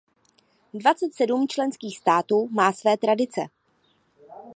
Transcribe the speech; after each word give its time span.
Dvacet 0.73 1.13
sedm 1.13 1.47
členských 1.47 1.97
států 1.97 2.47
má 2.51 2.71
své 2.73 2.97
tradice. 2.97 3.41